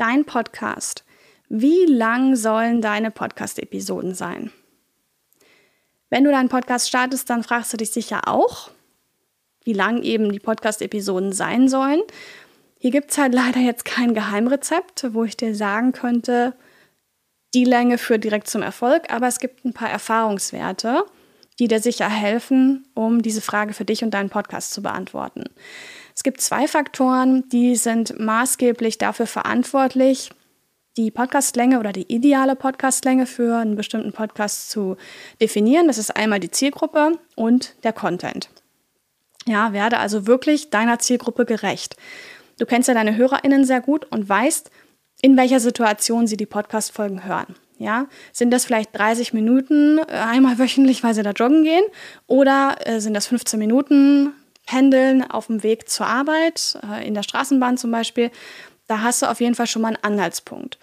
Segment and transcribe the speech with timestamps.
[0.00, 1.04] Dein Podcast.
[1.50, 4.50] Wie lang sollen deine Podcast-Episoden sein?
[6.08, 8.70] Wenn du deinen Podcast startest, dann fragst du dich sicher auch,
[9.62, 12.00] wie lang eben die Podcast-Episoden sein sollen.
[12.78, 16.54] Hier gibt es halt leider jetzt kein Geheimrezept, wo ich dir sagen könnte,
[17.52, 21.04] die Länge führt direkt zum Erfolg, aber es gibt ein paar Erfahrungswerte,
[21.58, 25.44] die dir sicher helfen, um diese Frage für dich und deinen Podcast zu beantworten.
[26.20, 30.28] Es gibt zwei Faktoren, die sind maßgeblich dafür verantwortlich,
[30.98, 34.98] die Podcastlänge oder die ideale Podcastlänge für einen bestimmten Podcast zu
[35.40, 35.86] definieren.
[35.86, 38.50] Das ist einmal die Zielgruppe und der Content.
[39.46, 41.96] Ja, werde also wirklich deiner Zielgruppe gerecht.
[42.58, 44.70] Du kennst ja deine HörerInnen sehr gut und weißt,
[45.22, 47.56] in welcher Situation sie die Podcast-Folgen hören.
[47.78, 51.84] Ja, sind das vielleicht 30 Minuten äh, einmal wöchentlich, weil sie da joggen gehen?
[52.26, 54.34] Oder äh, sind das 15 Minuten
[54.70, 58.30] Pendeln auf dem Weg zur Arbeit, äh, in der Straßenbahn zum Beispiel?
[58.86, 60.78] Da hast du auf jeden Fall schon mal einen Anhaltspunkt.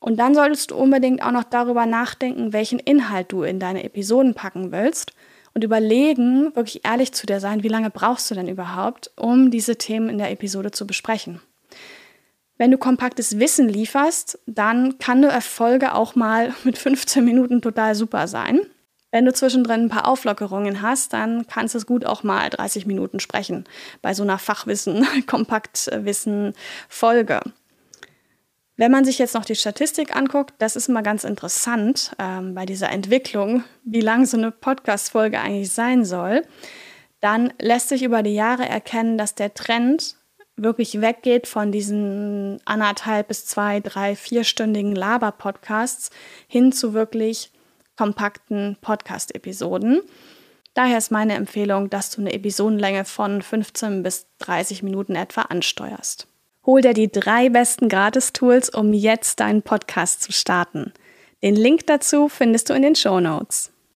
[0.00, 4.34] Und dann solltest du unbedingt auch noch darüber nachdenken, welchen Inhalt du in deine Episoden
[4.34, 5.12] packen willst
[5.54, 9.76] und überlegen, wirklich ehrlich zu dir sein, wie lange brauchst du denn überhaupt, um diese
[9.76, 11.40] Themen in der Episode zu besprechen.
[12.58, 17.94] Wenn du kompaktes Wissen lieferst, dann kann eine Erfolge auch mal mit 15 Minuten total
[17.94, 18.60] super sein.
[19.12, 22.86] Wenn du zwischendrin ein paar Auflockerungen hast, dann kannst du es gut auch mal 30
[22.86, 23.64] Minuten sprechen
[24.00, 26.54] bei so einer Fachwissen, Kompaktwissen
[26.88, 27.40] Folge.
[28.78, 32.64] Wenn man sich jetzt noch die Statistik anguckt, das ist mal ganz interessant ähm, bei
[32.64, 36.42] dieser Entwicklung, wie lang so eine Podcast-Folge eigentlich sein soll,
[37.20, 40.16] dann lässt sich über die Jahre erkennen, dass der Trend
[40.56, 46.10] wirklich weggeht von diesen anderthalb bis zwei, drei, vierstündigen Laber-Podcasts
[46.48, 47.52] hin zu wirklich
[48.02, 50.00] kompakten Podcast-Episoden.
[50.74, 56.26] Daher ist meine Empfehlung, dass du eine Episodenlänge von 15 bis 30 Minuten etwa ansteuerst.
[56.66, 60.92] Hol dir die drei besten Gratis-Tools, um jetzt deinen Podcast zu starten.
[61.44, 63.71] Den Link dazu findest du in den Show Notes.